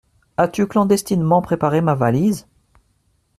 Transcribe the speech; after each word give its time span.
As-tu 0.35 0.65
clandestinement 0.65 1.43
préparé 1.43 1.79
ma 1.79 1.93
valise? 1.93 2.47